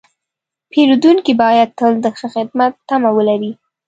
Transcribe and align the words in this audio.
پیرودونکی 0.71 1.33
باید 1.41 1.69
تل 1.79 1.93
د 2.03 2.05
ښه 2.17 2.27
خدمت 2.35 2.73
تمه 2.89 3.09
ولري. 3.17 3.51